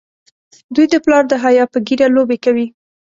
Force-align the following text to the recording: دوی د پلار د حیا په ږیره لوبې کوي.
دوی 0.73 0.85
د 0.93 0.95
پلار 1.05 1.23
د 1.29 1.33
حیا 1.43 1.65
په 1.71 1.77
ږیره 1.87 2.07
لوبې 2.15 2.37
کوي. 2.45 2.65